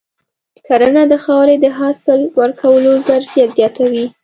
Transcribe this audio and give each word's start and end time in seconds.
کرنه 0.67 1.03
د 1.11 1.13
خاورې 1.23 1.55
د 1.63 1.65
حاصل 1.77 2.19
ورکولو 2.39 2.91
ظرفیت 3.07 3.49
زیاتوي. 3.57 4.05